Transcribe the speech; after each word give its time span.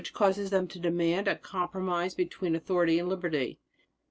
causes 0.13 0.49
them 0.49 0.67
to 0.67 0.79
demand 0.79 1.27
a 1.27 1.35
compromise 1.35 2.15
between 2.15 2.55
authority 2.55 2.97
and 2.97 3.07
liberty. 3.07 3.59